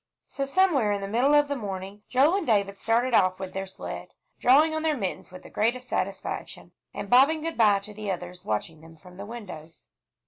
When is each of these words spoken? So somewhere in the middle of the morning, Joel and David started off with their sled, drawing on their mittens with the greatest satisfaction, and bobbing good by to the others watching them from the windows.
So 0.27 0.45
somewhere 0.45 0.91
in 0.93 0.99
the 1.01 1.07
middle 1.07 1.35
of 1.35 1.47
the 1.47 1.55
morning, 1.55 2.01
Joel 2.09 2.37
and 2.37 2.47
David 2.47 2.79
started 2.79 3.13
off 3.13 3.37
with 3.39 3.53
their 3.53 3.67
sled, 3.67 4.15
drawing 4.39 4.73
on 4.73 4.81
their 4.81 4.97
mittens 4.97 5.29
with 5.29 5.43
the 5.43 5.51
greatest 5.51 5.87
satisfaction, 5.87 6.71
and 6.91 7.07
bobbing 7.07 7.41
good 7.43 7.55
by 7.55 7.77
to 7.81 7.93
the 7.93 8.09
others 8.09 8.43
watching 8.43 8.81
them 8.81 8.97
from 8.97 9.17
the 9.17 9.27
windows. 9.27 9.89